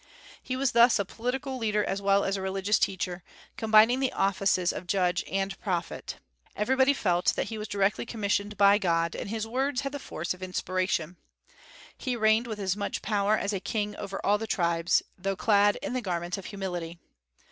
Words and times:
He 0.41 0.55
was 0.55 0.71
thus 0.71 0.97
a 0.97 1.05
political 1.05 1.59
leader 1.59 1.83
as 1.85 2.01
well 2.01 2.23
as 2.25 2.35
a 2.35 2.41
religious 2.41 2.79
teacher, 2.79 3.21
combining 3.55 3.99
the 3.99 4.11
offices 4.13 4.73
of 4.73 4.87
judge 4.87 5.23
and 5.31 5.55
prophet. 5.59 6.17
Everybody 6.55 6.91
felt 6.91 7.35
that 7.35 7.49
he 7.49 7.59
was 7.59 7.67
directly 7.67 8.03
commissioned 8.07 8.57
by 8.57 8.79
God, 8.79 9.13
and 9.15 9.29
his 9.29 9.45
words 9.45 9.81
had 9.81 9.91
the 9.91 9.99
force 9.99 10.33
of 10.33 10.41
inspiration. 10.41 11.17
He 11.95 12.15
reigned 12.15 12.47
with 12.47 12.57
as 12.57 12.75
much 12.75 13.03
power 13.03 13.37
as 13.37 13.53
a 13.53 13.59
king 13.59 13.95
over 13.97 14.19
all 14.25 14.39
the 14.39 14.47
tribes, 14.47 15.03
though 15.19 15.35
clad 15.35 15.75
in 15.83 15.93
the 15.93 16.01
garments 16.01 16.35
of 16.39 16.45
humility. 16.47 16.97